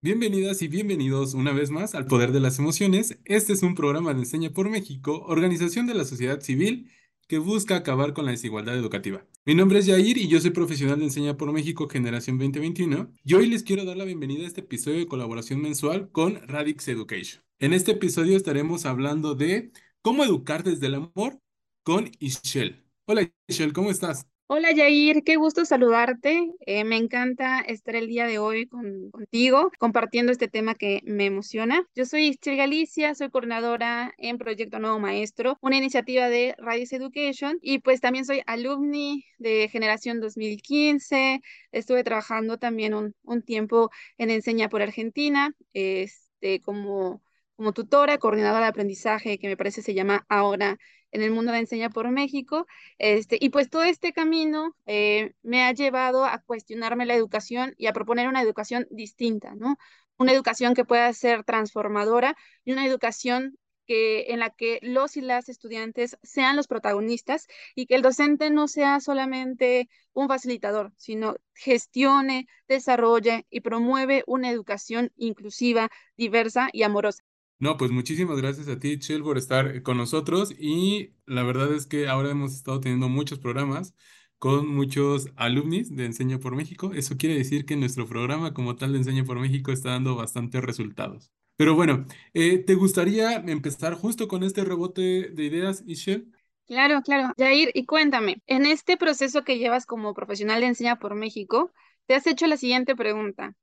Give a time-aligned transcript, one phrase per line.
[0.00, 3.18] Bienvenidas y bienvenidos una vez más al Poder de las Emociones.
[3.24, 6.88] Este es un programa de Enseña por México, organización de la sociedad civil
[7.26, 9.26] que busca acabar con la desigualdad educativa.
[9.44, 13.34] Mi nombre es Yair y yo soy profesional de Enseña por México Generación 2021 y
[13.34, 17.42] hoy les quiero dar la bienvenida a este episodio de colaboración mensual con Radix Education.
[17.58, 21.40] En este episodio estaremos hablando de cómo educar desde el amor
[21.82, 22.84] con Ishel.
[23.06, 24.28] Hola Ishel, ¿cómo estás?
[24.50, 26.50] Hola Yair, qué gusto saludarte.
[26.66, 31.86] Eh, me encanta estar el día de hoy contigo compartiendo este tema que me emociona.
[31.94, 37.58] Yo soy Ischel Galicia, soy coordinadora en Proyecto Nuevo Maestro, una iniciativa de Radis Education
[37.60, 41.42] y pues también soy alumni de generación 2015.
[41.70, 47.20] Estuve trabajando también un, un tiempo en Enseña por Argentina este, como,
[47.58, 50.78] como tutora, coordinadora de aprendizaje que me parece se llama ahora
[51.10, 52.66] en el mundo de Enseña por México.
[52.98, 57.88] Este, y pues todo este camino eh, me ha llevado a cuestionarme la educación y
[57.88, 59.76] a proponer una educación distinta, ¿no?
[60.18, 65.20] Una educación que pueda ser transformadora y una educación que, en la que los y
[65.20, 71.34] las estudiantes sean los protagonistas y que el docente no sea solamente un facilitador, sino
[71.54, 77.24] gestione, desarrolle y promueve una educación inclusiva, diversa y amorosa.
[77.60, 80.52] No, pues muchísimas gracias a ti, Chel, por estar con nosotros.
[80.58, 83.94] Y la verdad es que ahora hemos estado teniendo muchos programas
[84.38, 86.92] con muchos alumnis de Enseña por México.
[86.94, 90.62] Eso quiere decir que nuestro programa como tal de Enseña por México está dando bastantes
[90.62, 91.32] resultados.
[91.56, 96.30] Pero bueno, eh, ¿te gustaría empezar justo con este rebote de ideas, Ishel?
[96.66, 97.32] Claro, claro.
[97.36, 101.72] Jair, y cuéntame, en este proceso que llevas como profesional de Enseña por México,
[102.06, 103.56] te has hecho la siguiente pregunta.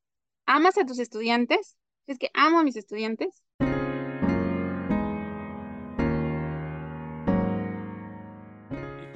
[0.45, 1.77] ¿Amas a tus estudiantes?
[2.07, 3.41] ¿Es que amo a mis estudiantes?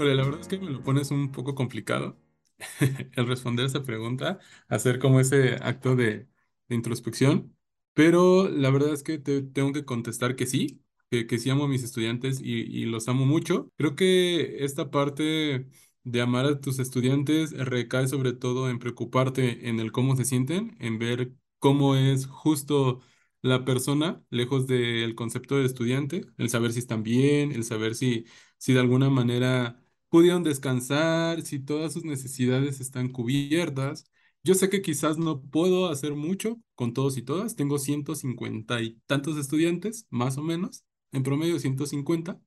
[0.05, 2.17] La verdad es que me lo pones un poco complicado
[3.13, 6.27] el responder esa pregunta, hacer como ese acto de,
[6.67, 7.55] de introspección,
[7.93, 11.65] pero la verdad es que te, tengo que contestar que sí, que, que sí amo
[11.65, 13.71] a mis estudiantes y, y los amo mucho.
[13.77, 15.67] Creo que esta parte
[16.03, 20.75] de amar a tus estudiantes recae sobre todo en preocuparte en el cómo se sienten,
[20.79, 23.01] en ver cómo es justo
[23.41, 28.25] la persona, lejos del concepto de estudiante, el saber si están bien, el saber si,
[28.57, 34.05] si de alguna manera pudieron descansar, si todas sus necesidades están cubiertas.
[34.43, 37.55] Yo sé que quizás no puedo hacer mucho con todos y todas.
[37.55, 42.39] Tengo 150 y tantos estudiantes, más o menos, en promedio 150.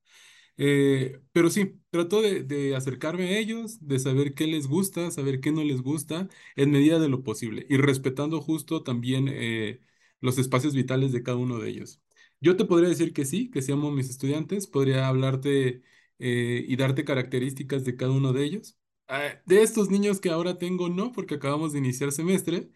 [0.57, 5.51] Eh, pero sí, trato de, acercarme a ellos, de saber qué les gusta, saber qué
[5.51, 9.81] no les gusta, en medida de lo posible y respetando justo también eh,
[10.21, 12.01] los espacios vitales de cada uno de ellos.
[12.39, 15.81] Yo te podría decir que sí, que si amo a mis estudiantes, podría hablarte
[16.19, 18.77] eh, y darte características de cada uno de ellos.
[19.07, 22.69] Ah, de estos niños que ahora tengo, no, porque acabamos de iniciar semestre,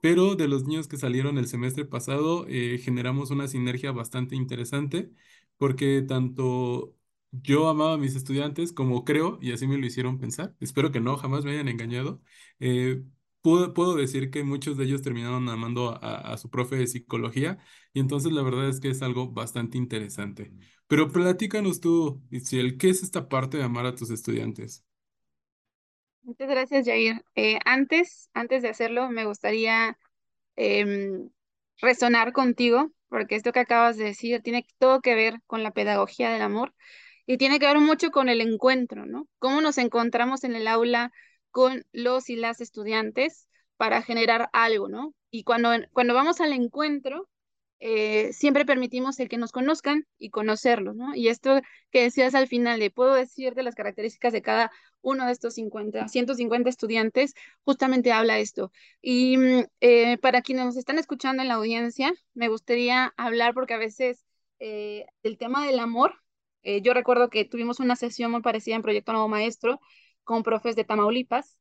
[0.00, 5.10] pero de los niños que salieron el semestre pasado, eh, generamos una sinergia bastante interesante,
[5.56, 6.94] porque tanto
[7.30, 11.00] yo amaba a mis estudiantes como creo, y así me lo hicieron pensar, espero que
[11.00, 12.22] no, jamás me hayan engañado,
[13.44, 17.58] eh, puedo, decir que muchos de ellos terminaron amando a, a, su profe de psicología
[17.92, 20.52] y entonces la verdad es que es algo bastante interesante.
[20.86, 24.84] Pero platícanos tú, Itziel, ¿qué es esta parte de amar a tus estudiantes?
[26.22, 27.22] Muchas gracias, Jair.
[27.34, 29.98] Eh, antes, antes de hacerlo, me gustaría
[30.56, 31.28] em,
[31.82, 36.30] resonar contigo, porque esto que acabas de decir tiene todo que ver con la pedagogía
[36.30, 36.74] del amor
[37.26, 39.28] y tiene que ver mucho con el encuentro, ¿no?
[39.38, 41.12] Cómo nos encontramos en el aula
[41.54, 45.14] con los y las estudiantes para generar algo, ¿no?
[45.30, 47.28] Y cuando, cuando vamos al encuentro,
[47.78, 51.14] eh, siempre permitimos el que nos conozcan y conocerlos, ¿no?
[51.14, 51.60] Y esto
[51.92, 55.54] que decías al final de, puedo decir de las características de cada uno de estos
[55.54, 58.72] 50, 150 estudiantes, justamente habla esto.
[59.00, 59.36] Y
[59.80, 64.24] eh, para quienes nos están escuchando en la audiencia, me gustaría hablar porque a veces
[64.58, 66.14] eh, el tema del amor,
[66.82, 69.80] yo recuerdo que tuvimos una sesión muy parecida en Proyecto Nuevo Maestro,
[70.24, 71.56] con profes de Tamaulipas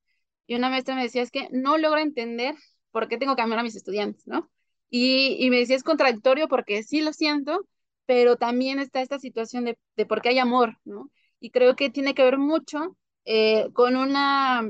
[0.48, 2.56] y una maestra me decía, es que no logro entender
[2.92, 4.50] por qué tengo que amar a mis estudiantes, ¿no?
[4.90, 7.68] Y, y me decía, es contradictorio porque sí lo siento,
[8.06, 11.10] pero también está esta situación de, de por qué hay amor, ¿no?
[11.40, 14.70] Y creo que tiene que ver mucho eh, con una,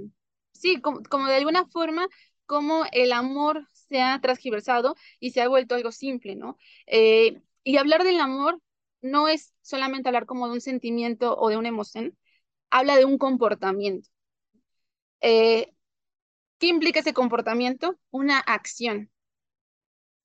[0.51, 2.07] sí, como, como, de alguna forma,
[2.45, 6.57] como el amor se ha transgiversado y se ha vuelto algo simple, ¿no?
[6.87, 8.59] Eh, y hablar del amor
[9.01, 12.17] no es solamente hablar como de un sentimiento o de una emoción,
[12.73, 14.09] habla de un comportamiento.
[15.21, 15.71] Eh,
[16.57, 17.99] ¿Qué implica ese comportamiento?
[18.09, 19.11] Una acción.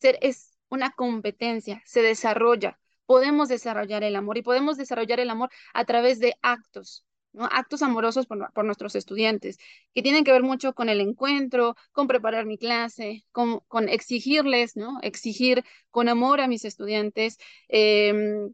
[0.01, 2.79] Ser es una competencia, se desarrolla.
[3.07, 7.05] Podemos desarrollar el amor y podemos desarrollar el amor a través de actos.
[7.35, 9.59] Actos amorosos por, por, nuestros estudiantes,
[9.95, 14.99] que tienen que ver mucho con el encuentro, con preparar mi clase, con, exigirles, ¿no?
[15.03, 18.49] Exigir con amor a mis estudiantes, eh,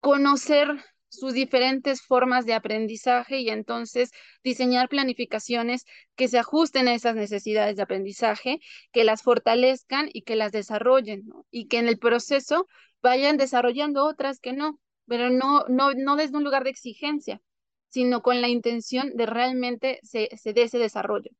[0.00, 0.82] conocer
[1.12, 4.10] sus diferentes formas de aprendizaje y entonces
[4.42, 5.84] diseñar planificaciones
[6.16, 8.60] que se ajusten a esas necesidades de aprendizaje,
[8.92, 12.66] que las fortalezcan y que las desarrollen, y que en el proceso
[13.02, 17.42] vayan desarrollando otras que no, pero no, no, no desde un lugar de exigencia,
[17.88, 21.30] sino con la intención de realmente se, se dé ese desarrollo.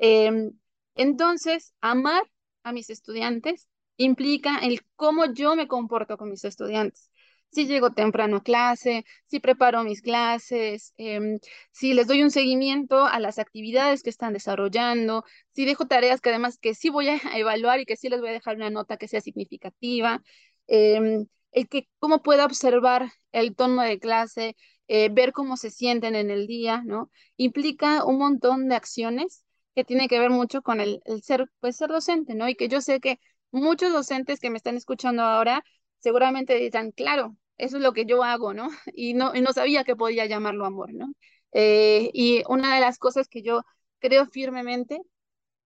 [0.00, 0.50] Eh,
[0.96, 2.24] entonces, amar
[2.64, 7.09] a mis estudiantes implica el cómo yo me comporto con mis estudiantes
[7.50, 11.38] si llego temprano a clase, si preparo mis clases, eh,
[11.72, 16.30] si les doy un seguimiento a las actividades que están desarrollando, si dejo tareas que
[16.30, 18.96] además que sí voy a evaluar y que sí les voy a dejar una nota
[18.96, 20.22] que sea significativa,
[20.68, 24.56] eh, el que cómo pueda observar el tono de clase,
[24.88, 27.10] eh, ver cómo se sienten en el día, ¿no?
[27.36, 29.44] Implica un montón de acciones
[29.74, 32.48] que tiene que ver mucho con el, el ser, pues ser docente, ¿no?
[32.48, 33.18] Y que yo sé que
[33.52, 35.64] muchos docentes que me están escuchando ahora
[36.00, 38.70] seguramente dirán, claro, eso es lo que yo hago, ¿no?
[38.94, 41.12] Y no, no sabía que podía llamarlo amor, ¿no?
[41.52, 43.62] Eh, y una de las cosas que yo
[44.00, 45.00] creo firmemente,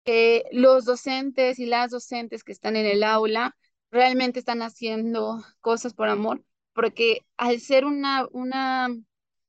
[0.05, 3.57] que los docentes y las docentes que están en el aula
[3.91, 6.45] realmente están haciendo cosas por amor,
[6.75, 8.89] porque al ser una, una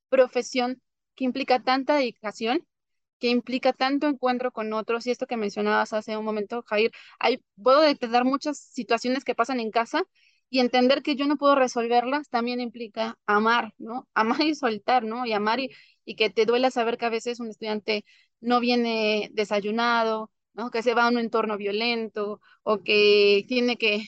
[0.10, 0.82] profesión
[1.16, 2.66] que implica tanta dedicación,
[3.20, 7.44] que implica tanto encuentro con otros, y esto que mencionabas hace un momento, Jair, hay,
[7.62, 10.04] puedo detectar muchas situaciones que pasan en casa
[10.50, 14.08] y entender que yo no puedo resolverlas también implica amar, ¿no?
[14.14, 15.26] Amar y soltar, ¿no?
[15.26, 15.70] Y amar y,
[16.06, 18.06] y que te duela saber que a veces un estudiante
[18.40, 20.72] no viene desayunado, ¿no?
[20.72, 24.06] Que se va a un entorno violento o que tiene que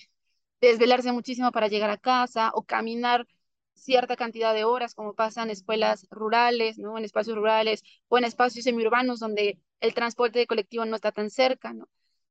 [0.61, 3.27] desvelarse muchísimo para llegar a casa o caminar
[3.73, 6.97] cierta cantidad de horas, como pasa en escuelas rurales, ¿no?
[6.97, 11.73] En espacios rurales o en espacios semiurbanos donde el transporte colectivo no está tan cerca,
[11.73, 11.87] ¿no?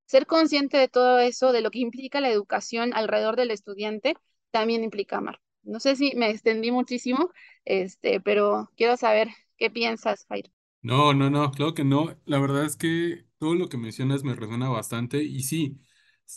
[0.08, 4.16] Ser consciente de todo eso, de lo que implica la educación alrededor del estudiante,
[4.50, 5.40] también implica amar.
[5.62, 7.30] No sé si me extendí muchísimo,
[7.64, 10.50] este, pero quiero saber qué piensas, Jairo.
[10.82, 12.16] No, no, no, claro que no.
[12.24, 15.80] La verdad es que todo lo que mencionas me resuena bastante y sí,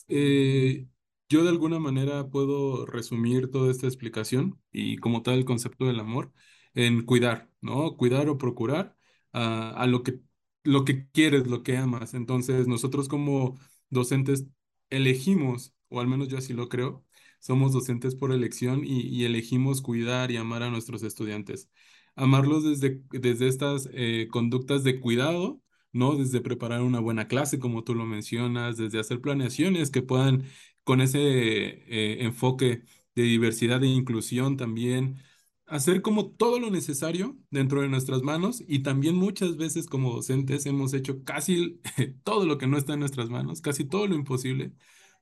[0.07, 0.87] eh,
[1.29, 5.99] yo de alguna manera puedo resumir toda esta explicación y como tal el concepto del
[5.99, 6.33] amor
[6.73, 7.95] en cuidar, ¿no?
[7.97, 8.97] Cuidar o procurar
[9.31, 10.19] a, a lo que
[10.63, 12.13] lo que quieres, lo que amas.
[12.13, 13.57] Entonces, nosotros como
[13.89, 14.45] docentes
[14.89, 17.05] elegimos, o al menos yo así lo creo,
[17.39, 21.69] somos docentes por elección y, elegimos cuidar y amar a nuestros estudiantes.
[22.15, 25.61] Amarlos desde, desde estas eh, conductas de cuidado,
[25.91, 26.15] ¿no?
[26.15, 30.45] Desde preparar una buena clase, como tú lo mencionas, desde hacer planeaciones que puedan,
[30.83, 32.83] con ese eh, enfoque
[33.15, 35.17] de diversidad e inclusión también,
[35.71, 40.65] hacer como todo lo necesario dentro de nuestras manos y también muchas veces como docentes
[40.65, 41.79] hemos hecho casi
[42.23, 44.73] todo lo que no está en nuestras manos, casi todo lo imposible,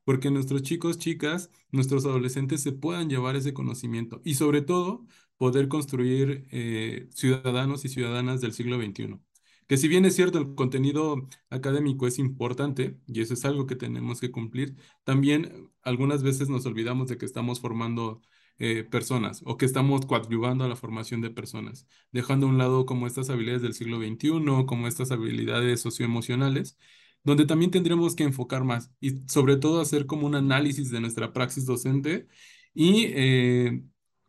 [0.04, 5.06] porque nuestros chicos, chicas, nuestros adolescentes se puedan llevar ese conocimiento y sobre todo
[5.38, 9.20] poder construir eh, ciudadanos y ciudadanas del siglo XXI.
[9.68, 13.76] Que si bien es cierto, el contenido académico es importante y eso es algo que
[13.76, 18.22] tenemos que cumplir, también algunas veces nos olvidamos de que estamos formando
[18.60, 22.86] eh, personas o que estamos coadyuvando a la formación de personas, dejando a un lado
[22.86, 26.78] como estas habilidades del siglo XXI, como estas habilidades socioemocionales,
[27.24, 31.34] donde también tendremos que enfocar más y sobre todo hacer como un análisis de nuestra
[31.34, 32.28] praxis docente
[32.74, 33.84] y eh,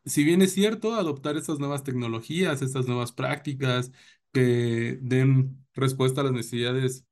[0.04, 3.92] si bien es cierto, adoptar estas nuevas tecnologías, estas nuevas prácticas
[4.32, 7.06] que den respuesta a las necesidades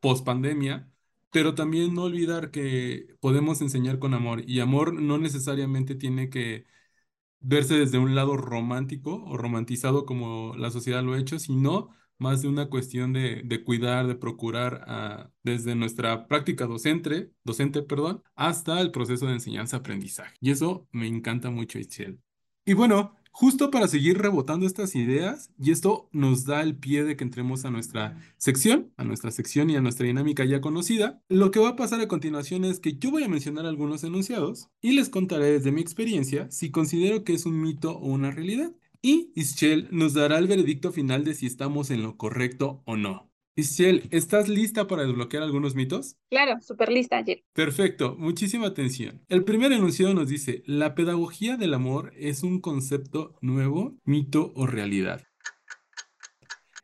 [0.00, 0.90] post pandemia,
[1.34, 6.64] pero también no olvidar que podemos enseñar con amor y amor no necesariamente tiene que
[7.40, 12.42] verse desde un lado romántico o romantizado como la sociedad lo ha hecho, sino más
[12.42, 18.22] de una cuestión de, de cuidar, de procurar ah, desde nuestra práctica docente, docente, perdón,
[18.36, 20.36] hasta el proceso de enseñanza-aprendizaje.
[20.40, 22.20] Y eso me encanta mucho, Itzel.
[22.64, 27.16] Y bueno, justo para seguir rebotando estas ideas, y esto nos da el pie de
[27.16, 31.50] que entremos a nuestra sección, a nuestra sección y a nuestra dinámica ya conocida, lo
[31.50, 34.92] que va a pasar a continuación es que yo voy a mencionar algunos enunciados y
[34.92, 38.72] les contaré desde mi experiencia si considero que es un mito o una realidad.
[39.02, 43.33] Y Ischel nos dará el veredicto final de si estamos en lo correcto o no.
[43.56, 46.16] Ischel, ¿estás lista para desbloquear algunos mitos?
[46.28, 47.44] Claro, súper lista, ayer.
[47.52, 49.24] Perfecto, muchísima atención.
[49.28, 54.66] El primer enunciado nos dice, la pedagogía del amor es un concepto nuevo, mito o
[54.66, 55.22] realidad.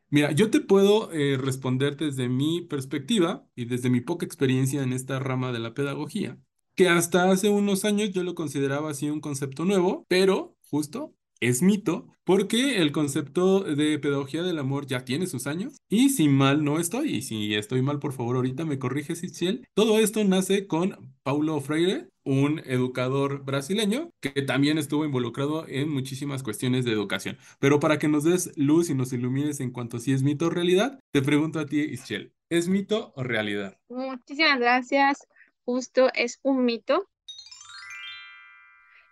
[0.09, 4.93] Mira, yo te puedo eh, responder desde mi perspectiva y desde mi poca experiencia en
[4.93, 6.37] esta rama de la pedagogía,
[6.75, 11.61] que hasta hace unos años yo lo consideraba así un concepto nuevo, pero justo es
[11.61, 16.63] mito porque el concepto de pedagogía del amor ya tiene sus años y si mal
[16.63, 19.67] no estoy, y si estoy mal, por favor, ahorita me corriges, Itziel.
[19.73, 26.43] Todo esto nace con Paulo Freire, un educador brasileño que también estuvo involucrado en muchísimas
[26.43, 27.37] cuestiones de educación.
[27.59, 30.45] Pero para que nos des luz y nos ilumines en cuanto a si es mito
[30.45, 33.77] o realidad, te pregunto a ti, Itziel, ¿es mito o realidad?
[33.89, 35.27] Muchísimas gracias.
[35.65, 37.09] Justo es un mito.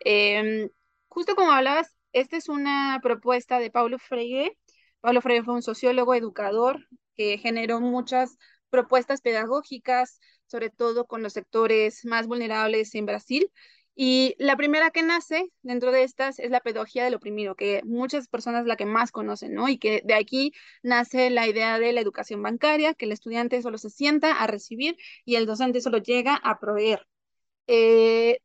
[0.02, 0.70] Em,
[1.10, 4.58] justo como hablabas, esta es una propuesta de Paulo Freire.
[5.02, 8.38] Paulo Freire fue un sociólogo, educador, que generó muchas
[8.70, 13.52] propuestas pedagógicas, sobre todo con los sectores más vulnerables en Brasil.
[13.96, 18.30] Y la primera que nace dentro de estas es la pedagogía del oprimido, que muchas
[18.30, 19.68] personas la que más conocen, ¿no?
[19.68, 23.78] Y que de aquí nace la idea de la educación bancaria, que el estudiante solo
[23.78, 27.06] se sienta a recibir y el docente solo llega a proveer.
[27.68, 28.40] Eh,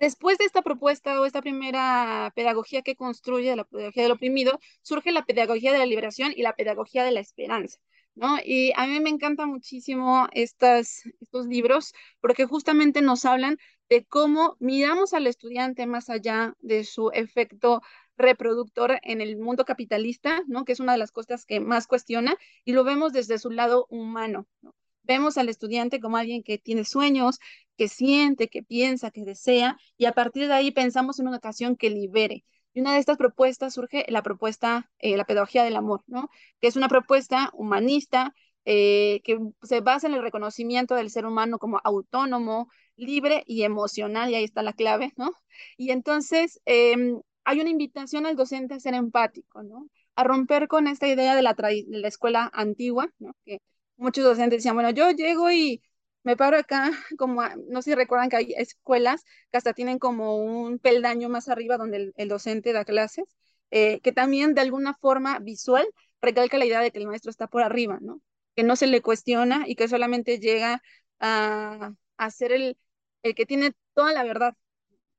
[0.00, 5.10] Después de esta propuesta o esta primera pedagogía que construye la pedagogía del oprimido, surge
[5.10, 7.78] la pedagogía de la liberación y la pedagogía de la esperanza.
[8.14, 8.38] ¿No?
[8.44, 14.56] Y a mí me encantan muchísimo estas, estos libros porque justamente nos hablan de cómo
[14.58, 17.80] miramos al estudiante más allá de su efecto
[18.16, 20.64] reproductor en el mundo capitalista, ¿no?
[20.64, 23.86] que es una de las cosas que más cuestiona, y lo vemos desde su lado
[23.88, 24.46] humano.
[24.62, 24.74] ¿no?
[25.04, 27.38] Vemos al estudiante como alguien que tiene sueños,
[27.78, 31.76] que siente, que piensa, que desea, y a partir de ahí pensamos en una ocasión
[31.76, 32.44] que libere.
[32.74, 36.28] Y una de estas propuestas surge la propuesta, eh, la pedagogía del amor, ¿no?
[36.60, 41.58] Que es una propuesta humanista eh, que se basa en el reconocimiento del ser humano
[41.58, 45.32] como autónomo, libre y emocional, y ahí está la clave, ¿no?
[45.76, 49.88] Y entonces em, hay una invitación al docente a ser empático, ¿no?
[50.16, 53.34] A romper con esta idea de la, de la escuela antigua, ¿no?
[53.44, 53.60] Que
[53.96, 55.80] muchos docentes decían, bueno, yo llego y
[56.28, 60.36] me paro acá, como, no sé si recuerdan que hay escuelas que hasta tienen como
[60.36, 63.24] un peldaño más arriba donde el, docente da clases,
[63.70, 65.86] eh, que también de alguna forma visual
[66.20, 68.20] recalca la idea de que el maestro está por arriba, ¿no?
[68.54, 70.82] Que no se le cuestiona y que solamente llega
[71.18, 72.76] a, a ser el,
[73.22, 74.54] el que tiene toda la verdad.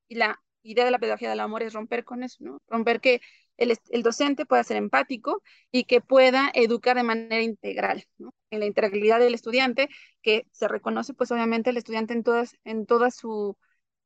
[0.08, 2.62] Y la idea de la pedagogía del amor es romper con eso, ¿no?
[2.68, 3.22] Romper que
[3.60, 8.06] el, docente pueda ser empático y que pueda educar de manera integral,
[8.50, 9.90] en la integralidad del estudiante,
[10.22, 13.58] que se reconoce pues obviamente el estudiante en, todas, en toda su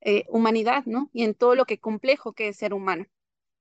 [0.02, 1.10] eh, humanidad ¿no?
[1.14, 3.06] y en todo lo que complejo que es ser humano.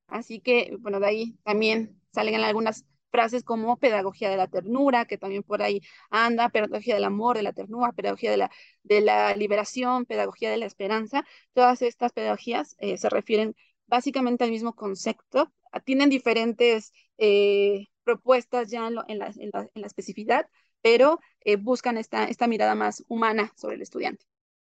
[0.09, 5.19] Así que, bueno, de ahí también salen algunas frases como pedagogía de la ternura, que
[5.19, 8.51] también por ahí anda, pedagogía del amor, de la ternura, pedagogía de la,
[8.83, 11.25] de la liberación, pedagogía de la esperanza.
[11.53, 13.55] Todas estas pedagogías eh, se refieren
[13.93, 15.53] básicamente al mismo concepto,
[15.85, 19.05] tienen diferentes eh, propuestas ya en, la,
[19.37, 20.47] en, la, especificidad,
[20.81, 24.25] pero eh, buscan esta, esta mirada más humana sobre el estudiante.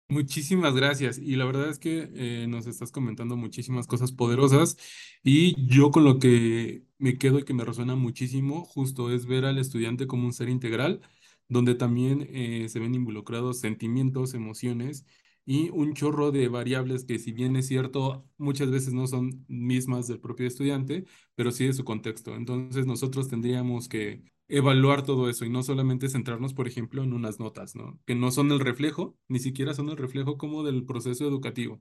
[0.08, 1.18] Muchísimas gracias.
[1.18, 4.76] Y la verdad es que eh, nos estás comentando muchísimas cosas poderosas
[5.24, 9.46] y yo con lo que me quedo y que me resuena muchísimo justo es ver
[9.46, 11.00] al estudiante como un ser integral,
[11.48, 15.04] donde también se ven involucrados sentimientos, emociones
[15.50, 20.06] y un chorro de variables que si bien es cierto, muchas veces no son mismas
[20.06, 22.34] del propio estudiante, pero sí de su contexto.
[22.36, 27.40] Entonces nosotros tendríamos que evaluar todo eso y no solamente centrarnos, por ejemplo, en unas
[27.40, 27.98] notas, ¿no?
[28.04, 31.80] Que no son el reflejo, ni siquiera son el reflejo como del proceso educativo.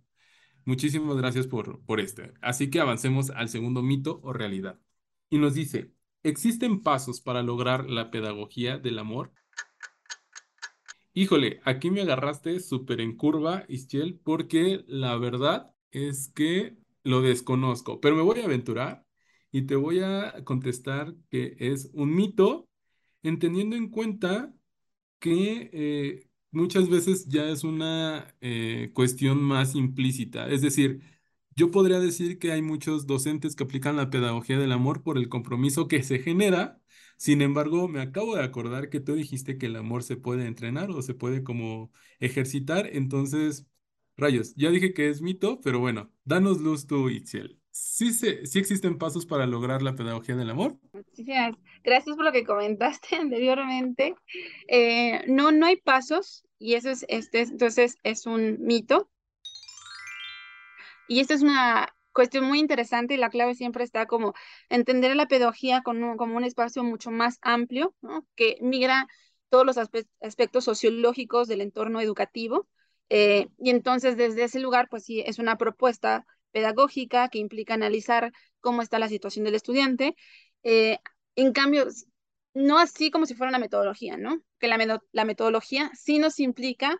[0.63, 2.31] Muchísimas gracias por, por este.
[2.41, 4.79] Así que avancemos al segundo mito o realidad.
[5.29, 5.91] Y nos dice,
[6.23, 9.33] ¿existen pasos para lograr la pedagogía del amor?
[11.17, 17.99] Híjole, aquí me agarraste súper en curva, Ischel, porque la verdad es que lo desconozco,
[17.99, 19.03] pero me voy a aventurar
[19.51, 22.69] y te voy a contestar que es un mito,
[23.23, 24.53] entendiendo en cuenta
[25.19, 30.47] que eh, muchas veces ya es una eh, cuestión más implícita.
[30.49, 31.01] Es decir,
[31.57, 35.27] yo podría decir que hay muchos docentes que aplican la pedagogía del amor por el
[35.27, 36.79] compromiso que se genera
[37.17, 40.91] sin embargo, me acabo de acordar que tú dijiste que el amor se puede entrenar
[40.91, 42.87] o se puede como ejercitar.
[42.93, 43.65] Entonces,
[44.15, 47.59] rayos, ya dije que es mito, pero bueno, danos luz tú, Itziel.
[47.71, 50.77] ¿Sí, se, ¿Sí existen pasos para lograr la pedagogía del amor?
[51.83, 54.13] Gracias por lo que comentaste anteriormente.
[54.67, 59.09] Eh, no, no hay pasos y eso es, este, entonces es un mito.
[61.07, 64.33] Y esto es una cuestión muy interesante y la clave siempre está como
[64.69, 67.95] entender la pedagogía como un espacio mucho más amplio,
[68.35, 69.07] que migra
[69.49, 72.67] todos los aspectos sociológicos del entorno educativo.
[73.09, 78.31] Eh, y entonces desde ese lugar, pues sí, es una propuesta pedagógica que implica analizar
[78.59, 80.15] cómo está la situación del estudiante.
[80.63, 80.99] Eh,
[81.35, 81.87] en cambio,
[82.53, 84.41] no así como si fuera una metodología, ¿no?
[84.59, 86.97] Que la, la metodología sí nos implica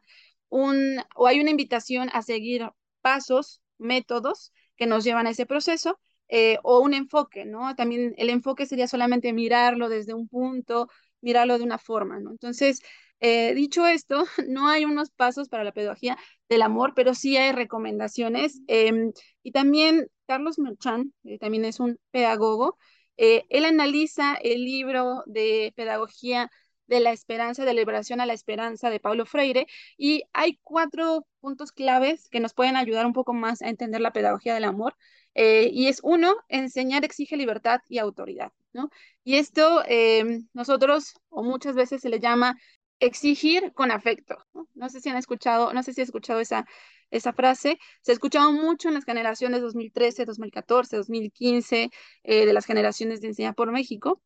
[0.50, 2.70] un, o hay una invitación a seguir
[3.02, 7.76] pasos, métodos que nos llevan a ese proceso, eh, o un enfoque, ¿no?
[7.76, 10.90] También el enfoque sería solamente mirarlo desde un punto,
[11.22, 12.32] mirarlo de una forma, ¿no?
[12.32, 12.82] Entonces,
[13.20, 16.18] eh, dicho esto, no hay unos pasos para la pedagogía
[16.50, 18.62] del amor, pero sí hay recomendaciones.
[18.68, 22.78] Em, y también Carlos Merchan, también es un pedagogo,
[23.20, 26.52] él analiza el libro de pedagogía
[26.88, 29.67] de la esperanza, de liberación a la esperanza de Paulo Freire.
[29.98, 34.13] Y hay cuatro puntos claves que nos pueden ayudar un poco más a entender la
[34.13, 34.96] pedagogía del amor.
[35.36, 38.89] Eh, y es uno, enseñar exige libertad y autoridad, ¿no?
[39.24, 42.58] Y esto eh, nosotros, o muchas veces se le llama
[43.00, 44.38] exigir con afecto.
[44.74, 44.89] ¿no?
[44.89, 46.65] sé si han escuchado, no sé si escuchado esa,
[47.12, 47.77] esa frase.
[48.01, 51.91] Se ha escuchado mucho en las generaciones 2013, 2014, 2015,
[52.24, 54.22] de las generaciones de Enseñar por México.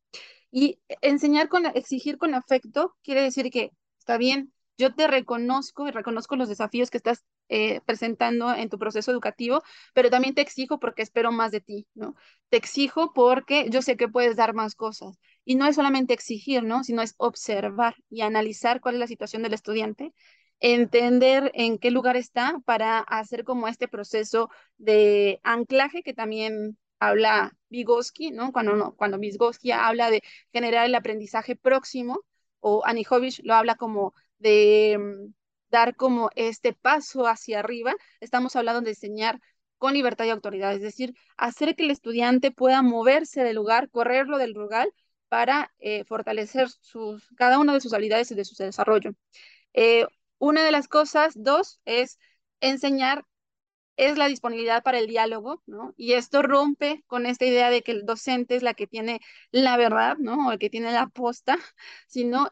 [0.52, 5.92] Y enseñar con, exigir con afecto quiere decir que está bien, yo te reconozco y
[5.92, 9.62] reconozco los desafíos que estás eh, presentando en tu proceso educativo,
[9.94, 12.16] pero también te exijo porque espero más de ti, ¿no?
[12.50, 15.20] Te exijo porque yo sé que puedes dar más cosas.
[15.46, 16.84] Y no es solamente exigir, ¿no?
[16.84, 20.14] Sino es observar y analizar cuál es la situación del estudiante,
[20.62, 27.52] entender en qué lugar está para hacer como este proceso de anclaje que también habla
[27.70, 28.54] Vygotsky, ¿no?
[28.54, 30.22] Cuando, no, cuando Vygotsky habla de
[30.54, 32.24] generar el aprendizaje próximo,
[32.60, 35.34] o Anijovic lo habla como de mm,
[35.72, 39.40] dar como este paso hacia arriba, estamos hablando de enseñar
[39.80, 44.38] con libertad y autoridad, es decir, hacer que el estudiante pueda moverse del lugar, correrlo
[44.38, 44.88] del lugar
[45.28, 49.14] para eh, fortalecer sus, cada una de sus habilidades y de su desarrollo.
[49.74, 50.06] Eh,
[50.38, 52.20] una de las cosas, dos, es
[52.60, 53.26] enseñar
[53.98, 55.94] es la disponibilidad para el diálogo, ¿no?
[55.98, 59.20] Y esto rompe con esta idea de que el docente es la que tiene
[59.52, 60.48] la verdad, ¿no?
[60.48, 61.58] O el que tiene la posta,
[62.08, 62.50] sino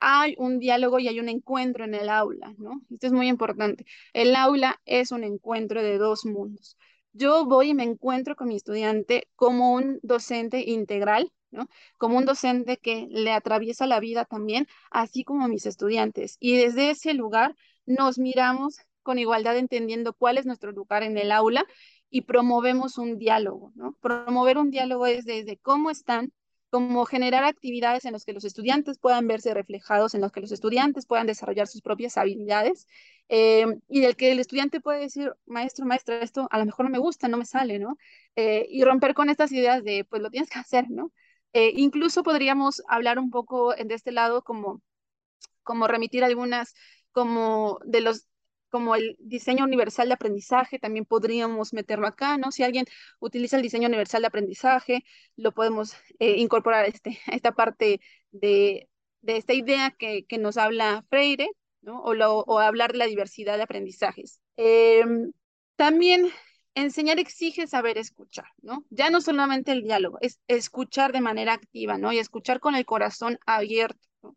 [0.00, 2.82] hay un diálogo y hay un encuentro en el aula, ¿no?
[2.90, 3.86] Esto es muy importante.
[4.12, 6.76] El aula es un encuentro de dos mundos.
[7.12, 11.68] Yo voy y me encuentro con mi estudiante como un docente integral, ¿no?
[11.98, 16.36] Como un docente que le atraviesa la vida también, así como mis estudiantes.
[16.40, 21.30] Y desde ese lugar nos miramos con igualdad entendiendo cuál es nuestro lugar en el
[21.30, 21.64] aula
[22.10, 23.92] y promovemos un diálogo, ¿no?
[24.00, 26.32] Promover un diálogo es desde cómo están,
[26.70, 30.50] cómo generar actividades en las que los estudiantes puedan verse reflejados, en las que los
[30.50, 32.88] estudiantes puedan desarrollar sus propias habilidades
[33.28, 36.90] eh, y del que el estudiante puede decir, maestro, maestra, esto a lo mejor no
[36.90, 37.96] me gusta, no me sale, ¿no?
[38.36, 41.12] Eh, y romper con estas ideas de, pues lo tienes que hacer, ¿no?
[41.52, 44.82] Eh, incluso podríamos hablar un poco de este lado como,
[45.62, 46.74] como remitir algunas
[47.12, 48.26] como de los
[48.74, 52.50] como el diseño universal de aprendizaje, también podríamos meterlo acá, ¿no?
[52.50, 52.86] Si alguien
[53.20, 55.04] utiliza el diseño universal de aprendizaje,
[55.36, 58.00] lo podemos eh, incorporar a, este, esta parte
[58.32, 58.88] de,
[59.22, 61.48] esta idea que, nos habla Freire,
[61.82, 62.02] ¿no?
[62.02, 64.40] O, hablar de la diversidad de aprendizajes.
[64.56, 65.30] Em,
[65.76, 66.32] también
[66.74, 68.84] enseñar exige saber escuchar, ¿no?
[68.90, 72.12] Ya no solamente el diálogo, es escuchar de manera activa, ¿no?
[72.12, 74.36] Y escuchar con el corazón abierto.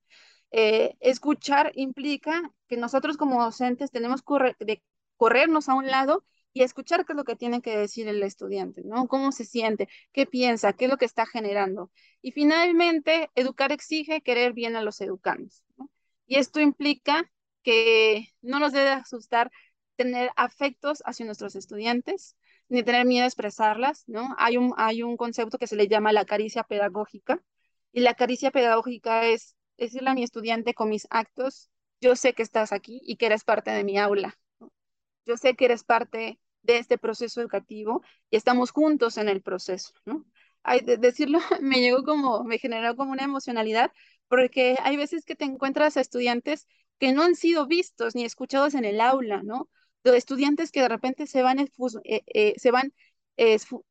[0.52, 4.82] Eh, escuchar implica que nosotros como docentes tenemos que
[5.18, 8.82] corrernos a un lado y escuchar qué es lo que tiene que decir el estudiante,
[8.84, 9.08] ¿no?
[9.08, 9.88] ¿Cómo se siente?
[10.12, 10.74] ¿Qué piensa?
[10.74, 11.92] ¿Qué es lo que está generando?
[12.22, 15.64] Y finalmente, educar exige querer bien a los educandos.
[16.26, 17.30] Y esto implica
[17.64, 19.52] que no nos debe asustar
[19.98, 22.38] tener afectos hacia nuestros estudiantes,
[22.70, 24.36] ni tener miedo a expresarlas, ¿no?
[24.38, 27.44] Hay un, hay un concepto que se le llama la caricia pedagógica,
[27.92, 31.70] y la caricia pedagógica es decirle a mi estudiante con mis actos,
[32.02, 34.38] yo sé que estás aquí y que eres parte de mi aula.
[35.26, 39.94] Yo sé que eres parte de este proceso educativo y estamos juntos en el proceso,
[40.06, 40.26] ¿no?
[40.84, 43.92] De decirlo me llegó como, me generó como una emocionalidad,
[44.28, 46.68] porque hay veces que te encuentras a estudiantes
[47.00, 49.70] que no han sido vistos ni escuchados en el aula, ¿no?
[50.04, 51.70] De estudiantes que de repente se van, eh,
[52.04, 52.94] eh, se van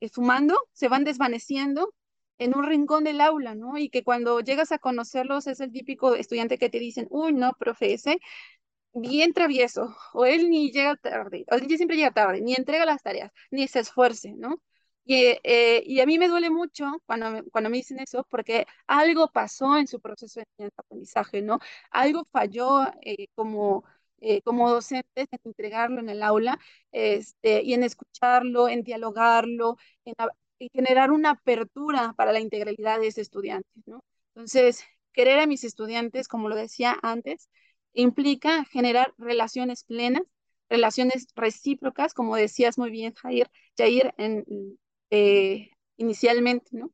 [0.01, 1.95] esfumando, se van desvaneciendo
[2.39, 3.79] en un rincón del aula, ¿no?
[3.79, 7.53] Y que cuando llegas a conocerlos es el típico estudiante que te dicen, uy, no,
[7.59, 8.19] profe, ese
[8.95, 13.03] bien travieso, o él ni llega tarde, o él siempre llega tarde, ni entrega las
[13.03, 14.57] tareas, ni se esfuerce, ¿no?
[15.05, 18.67] Y, eh, y a mí me duele mucho cuando me, cuando me dicen eso, porque
[18.87, 21.59] algo pasó en su proceso de aprendizaje, ¿no?
[21.91, 23.85] Algo falló eh, como,
[24.21, 26.59] eh, como docentes en entregarlo en el aula
[26.91, 30.15] este, y en escucharlo, en dialogarlo, en,
[30.59, 34.03] y generar una apertura para la integralidad de ese estudiante, ¿no?
[34.35, 37.49] Entonces, querer a mis estudiantes, como lo decía antes,
[37.93, 40.23] implica generar relaciones plenas,
[40.69, 44.15] relaciones recíprocas, como decías muy bien, Jair, Jair,
[45.11, 46.93] eh, inicialmente, ¿no?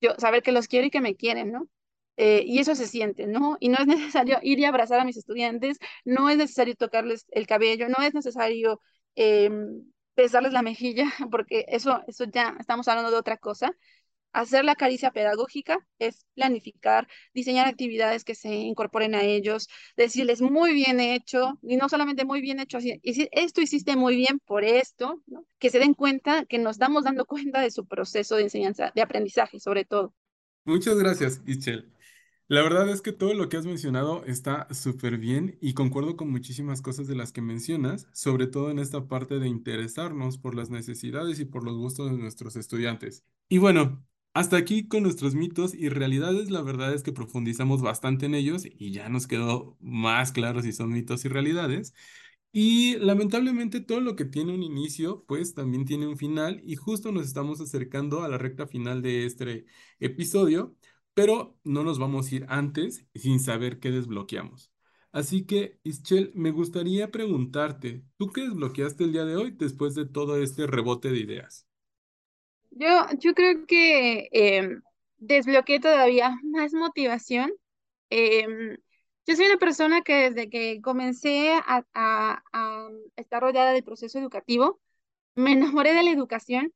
[0.00, 1.68] Yo saber que los quiero y que me quieren, ¿no?
[2.16, 3.56] Eh, y eso se siente, ¿no?
[3.60, 7.46] Y no es necesario ir y abrazar a mis estudiantes, no es necesario tocarles el
[7.46, 8.80] cabello, no es necesario
[9.14, 9.84] em,
[10.16, 13.72] besarles la mejilla, porque eso, eso ya estamos hablando de otra cosa.
[14.32, 20.72] Hacer la caricia pedagógica es planificar, diseñar actividades que se incorporen a ellos, decirles muy
[20.72, 25.22] bien hecho, y no solamente muy bien hecho, así, esto hiciste muy bien por esto,
[25.26, 25.44] ¿no?
[25.58, 29.02] que se den cuenta, que nos damos dando cuenta de su proceso de enseñanza, de
[29.02, 30.14] aprendizaje sobre todo.
[30.64, 31.91] Muchas gracias, Ischel.
[32.52, 36.30] La verdad es que todo lo que has mencionado está súper bien y concuerdo con
[36.30, 40.68] muchísimas cosas de las que mencionas, sobre todo en esta parte de interesarnos por las
[40.68, 43.24] necesidades y por los gustos de nuestros estudiantes.
[43.48, 48.26] Y bueno, hasta aquí con nuestros mitos y realidades, la verdad es que profundizamos bastante
[48.26, 51.94] en ellos y ya nos quedó más claro si son mitos y realidades.
[52.52, 57.12] Y lamentablemente todo lo que tiene un inicio, pues también tiene un final y justo
[57.12, 59.64] nos estamos acercando a la recta final de este
[60.00, 60.76] episodio
[61.14, 64.72] pero no nos vamos a ir antes sin saber qué desbloqueamos.
[65.12, 70.06] Así que, Ischel, me gustaría preguntarte, ¿tú qué desbloqueaste el día de hoy después de
[70.06, 71.66] todo este rebote de ideas?
[72.70, 74.82] Yo, yo creo que em,
[75.18, 77.52] desbloqueé todavía más motivación.
[78.10, 78.76] Em,
[79.26, 84.18] yo soy una persona que desde que comencé a, a, a estar rodeada del proceso
[84.18, 84.80] educativo,
[85.36, 86.72] me enamoré de la educación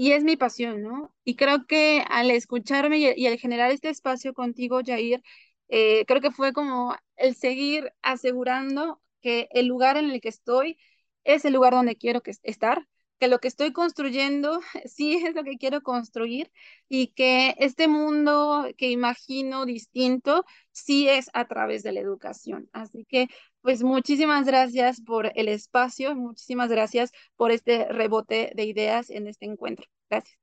[0.00, 1.14] y es mi pasión, ¿no?
[1.24, 5.22] Y creo que al escucharme y, al generar este espacio contigo, Jair,
[5.68, 10.78] eh, creo que fue como el seguir asegurando que el lugar en el que estoy
[11.24, 15.44] es el lugar donde quiero que estar, que lo que estoy construyendo sí es lo
[15.44, 16.50] que quiero construir
[16.88, 22.70] y que este mundo que imagino distinto sí es a través de la educación.
[22.72, 23.28] Así que,
[23.62, 29.46] pues muchísimas gracias por el espacio, muchísimas gracias por este rebote de ideas en este
[29.46, 29.86] encuentro.
[30.08, 30.38] Gracias.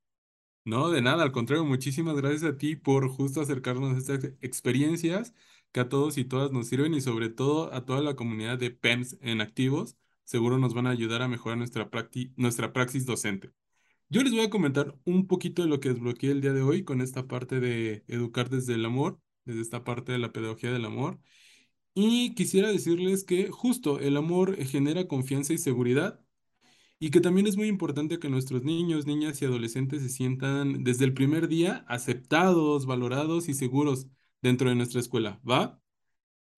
[0.65, 5.33] No, de nada, al contrario, muchísimas gracias a ti por justo acercarnos a estas experiencias
[5.71, 8.71] que a todos y todas nos sirven y sobre todo a toda la comunidad de
[8.71, 11.89] PEMS en activos seguro nos van a ayudar a mejorar nuestra,
[12.35, 13.53] nuestra praxis docente.
[14.09, 16.83] Yo les voy a comentar un poquito de lo que desbloqueé el día de hoy
[16.83, 20.85] con esta parte de educar desde el amor, desde esta parte de la pedagogía del
[20.85, 21.19] amor.
[21.99, 26.21] Y quisiera decirles que justo el amor genera confianza y seguridad
[26.99, 31.05] y que también es muy importante que nuestros niños, niñas y adolescentes se sientan desde
[31.05, 34.07] el primer día aceptados, valorados y seguros
[34.41, 35.81] dentro de nuestra escuela, ¿va?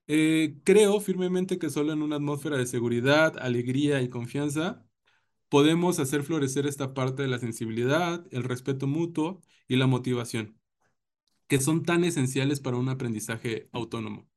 [0.07, 4.85] Eh, creo firmemente que solo en una atmósfera de seguridad, alegría y confianza
[5.49, 10.59] podemos hacer florecer esta parte de la sensibilidad, el respeto mutuo y la motivación,
[11.47, 14.28] que son tan esenciales para un aprendizaje autónomo.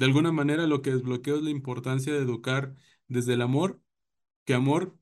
[0.00, 2.74] De alguna manera, lo que desbloqueo es la importancia de educar
[3.06, 3.82] desde el amor,
[4.46, 4.96] que amor,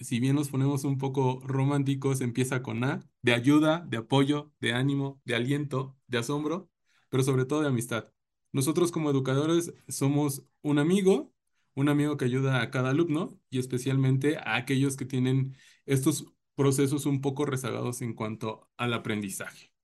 [0.00, 4.72] si bien nos ponemos un poco románticos, empieza con A, de ayuda, de apoyo, de
[4.72, 6.70] ánimo, de aliento, de asombro,
[7.10, 8.10] pero sobre todo de amistad.
[8.50, 11.30] Nosotros como educadores somos un amigo,
[11.74, 17.04] un amigo que ayuda a cada alumno y especialmente a aquellos que tienen estos procesos
[17.04, 19.74] un poco rezagados en cuanto al aprendizaje.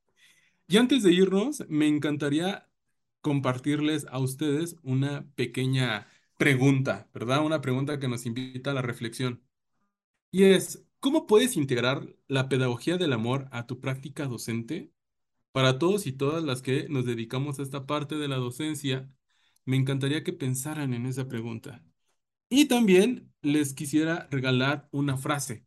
[0.67, 2.67] Y antes de irnos, me encantaría
[3.25, 6.07] compartirles a ustedes una pequeña
[6.37, 7.43] pregunta, ¿verdad?
[7.43, 9.43] Una pregunta que nos invita a la reflexión.
[10.31, 14.93] Y es, ¿cómo puedes integrar la pedagogía del amor a tu práctica docente?
[15.53, 19.11] Para todos y todas las que nos dedicamos a esta parte de la docencia,
[19.65, 21.83] me encantaría que pensaran en esa pregunta.
[22.51, 25.65] Y también les quisiera regalar una frase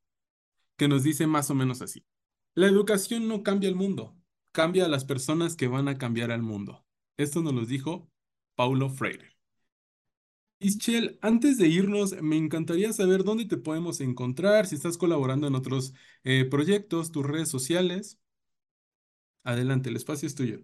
[0.78, 2.06] que nos dice más o menos así.
[2.54, 4.16] La educación no cambia el mundo,
[4.52, 6.87] cambia a las personas que van a cambiar al mundo.
[7.18, 8.10] Esto nos lo dijo
[8.56, 9.38] Paulo Freire.
[10.60, 15.56] Ischel, antes de irnos, me encantaría saber dónde te podemos encontrar, si estás colaborando en
[15.56, 18.20] otros eh, proyectos, tus redes sociales.
[19.44, 20.62] Adelante, el espacio es tuyo.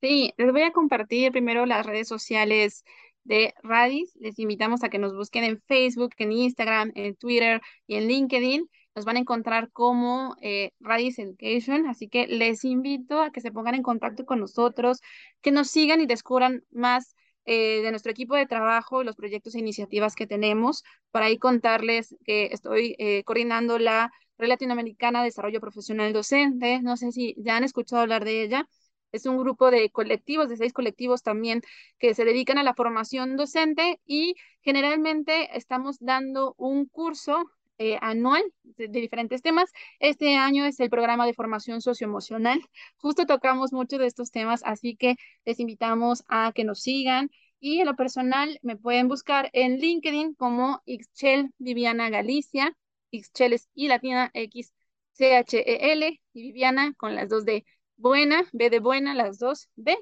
[0.00, 2.84] Sí, les voy a compartir primero las redes sociales
[3.24, 4.16] de Radis.
[4.16, 8.68] Les invitamos a que nos busquen en Facebook, en Instagram, en Twitter y en LinkedIn.
[8.94, 13.50] Nos van a encontrar como eh, Radis Education, así que les invito a que se
[13.50, 15.00] pongan en contacto con nosotros,
[15.40, 19.60] que nos sigan y descubran más eh, de nuestro equipo de trabajo, los proyectos e
[19.60, 20.84] iniciativas que tenemos.
[21.10, 26.80] Para ahí contarles que estoy eh, coordinando la Red Latinoamericana de Desarrollo Profesional Docente.
[26.82, 28.68] No sé si ya han escuchado hablar de ella.
[29.10, 31.62] Es un grupo de colectivos, de seis colectivos también,
[31.98, 37.44] que se dedican a la formación docente y generalmente estamos dando un curso
[37.78, 39.70] eh, anual de, diferentes temas.
[40.00, 42.60] Este año es el programa de formación socioemocional.
[42.96, 47.30] Justo tocamos mucho de estos temas, así que les invitamos a que nos sigan.
[47.60, 52.76] Y en lo personal me pueden buscar en LinkedIn como Ixchel Viviana Galicia.
[53.10, 54.72] Ixchel es I latina X
[55.12, 57.64] C H E L y Viviana con las dos de
[57.96, 59.96] buena, B de buena, las dos B.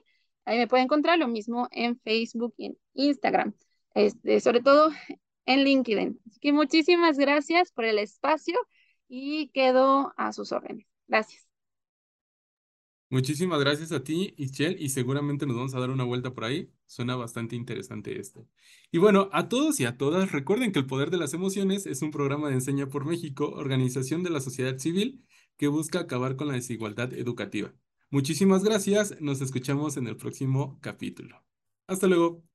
[0.44, 3.54] Ahí me pueden encontrar lo mismo en Facebook y en Instagram.
[3.94, 4.90] Este, sobre todo
[5.50, 6.20] en LinkedIn.
[6.26, 8.58] Así que muchísimas gracias por el espacio
[9.08, 10.86] y quedo a sus órdenes.
[11.08, 11.46] Gracias.
[13.12, 16.70] Muchísimas gracias a ti, Ischel, y seguramente nos vamos a dar una vuelta por ahí.
[16.86, 18.46] Suena bastante interesante esto.
[18.92, 22.02] Y bueno, a todos y a todas, recuerden que El Poder de las Emociones es
[22.02, 25.24] un programa de Enseña por México, organización de la sociedad civil
[25.56, 27.74] que busca acabar con la desigualdad educativa.
[28.10, 31.44] Muchísimas gracias, nos escuchamos en el próximo capítulo.
[31.88, 32.49] Hasta luego.